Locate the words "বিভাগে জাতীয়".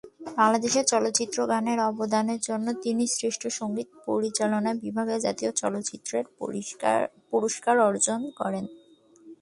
4.83-5.51